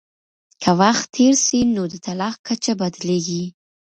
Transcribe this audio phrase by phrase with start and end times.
[0.61, 3.45] که وخت تېر سي نو د طلاق کچه بدلیږي.